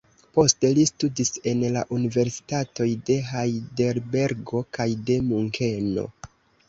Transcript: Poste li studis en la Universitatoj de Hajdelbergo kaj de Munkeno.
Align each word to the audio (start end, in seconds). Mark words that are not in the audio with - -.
Poste 0.35 0.69
li 0.77 0.83
studis 0.91 1.29
en 1.51 1.59
la 1.75 1.83
Universitatoj 1.97 2.89
de 3.11 3.17
Hajdelbergo 3.29 4.63
kaj 4.79 4.89
de 5.11 5.19
Munkeno. 5.31 6.09